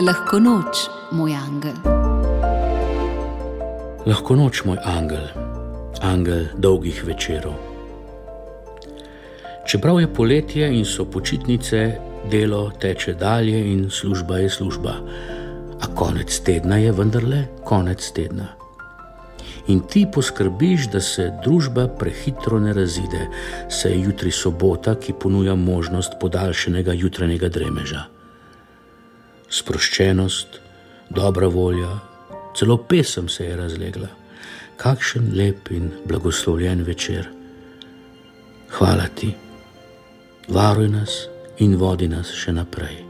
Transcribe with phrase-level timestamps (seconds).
[0.00, 1.74] Lahko noč, moj angel.
[4.08, 5.26] Lahko noč, moj angel,
[6.00, 7.52] angel dolgih večerov.
[9.68, 11.80] Čeprav je poletje in so počitnice,
[12.32, 14.94] delo teče dalje in služba je služba,
[15.80, 18.46] a konec tedna je vendarle konec tedna.
[19.68, 23.28] In ti poskrbiš, da se družba prehitro ne razide,
[23.68, 28.19] saj je jutri sobota, ki ponuja možnost podaljšanega jutranjega dremeža.
[29.50, 30.60] Sproščenost,
[31.10, 31.90] dobra volja,
[32.56, 34.08] celo pesem se je razlegla.
[34.80, 37.28] Kakšen lep in blagoslovljen večer.
[38.70, 39.34] Hvala ti,
[40.48, 41.20] varuj nas
[41.58, 43.09] in vodi nas še naprej.